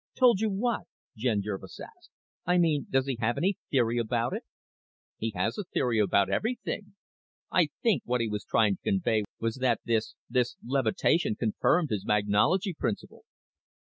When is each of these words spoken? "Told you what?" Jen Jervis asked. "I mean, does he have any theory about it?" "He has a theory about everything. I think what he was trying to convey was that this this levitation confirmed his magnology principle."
"Told 0.15 0.39
you 0.41 0.49
what?" 0.49 0.87
Jen 1.15 1.43
Jervis 1.43 1.79
asked. 1.79 2.09
"I 2.43 2.57
mean, 2.57 2.87
does 2.89 3.05
he 3.05 3.19
have 3.21 3.37
any 3.37 3.59
theory 3.69 3.99
about 3.99 4.33
it?" 4.33 4.41
"He 5.17 5.31
has 5.35 5.59
a 5.59 5.63
theory 5.63 5.99
about 5.99 6.27
everything. 6.27 6.95
I 7.51 7.67
think 7.83 8.01
what 8.03 8.19
he 8.19 8.27
was 8.27 8.43
trying 8.43 8.77
to 8.77 8.81
convey 8.81 9.25
was 9.39 9.57
that 9.57 9.79
this 9.85 10.15
this 10.27 10.55
levitation 10.65 11.35
confirmed 11.35 11.91
his 11.91 12.03
magnology 12.03 12.73
principle." 12.73 13.25